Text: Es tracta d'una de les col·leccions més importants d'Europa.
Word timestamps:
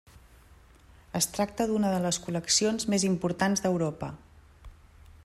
Es 1.19 1.27
tracta 1.35 1.67
d'una 1.71 1.91
de 1.97 2.01
les 2.07 2.19
col·leccions 2.25 2.89
més 2.95 3.07
importants 3.13 3.65
d'Europa. 3.67 4.11